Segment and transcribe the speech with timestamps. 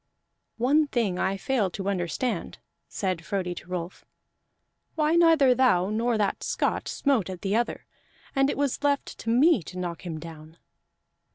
[0.57, 2.57] "One thing I fail to understand,"
[2.89, 4.03] said Frodi to Rolf:
[4.95, 7.85] "why neither thou nor that Scot smote at the other,
[8.35, 10.57] and it was left to me to knock him down."